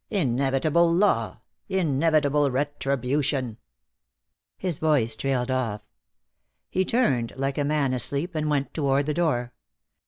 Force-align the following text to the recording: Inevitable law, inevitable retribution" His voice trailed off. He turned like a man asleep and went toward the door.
Inevitable 0.09 0.91
law, 0.91 1.41
inevitable 1.69 2.49
retribution" 2.49 3.59
His 4.57 4.79
voice 4.79 5.15
trailed 5.15 5.51
off. 5.51 5.81
He 6.71 6.83
turned 6.85 7.33
like 7.35 7.59
a 7.59 7.63
man 7.63 7.93
asleep 7.93 8.33
and 8.33 8.49
went 8.49 8.73
toward 8.73 9.05
the 9.05 9.13
door. 9.13 9.53